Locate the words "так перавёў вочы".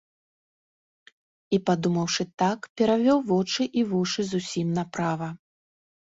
2.41-3.67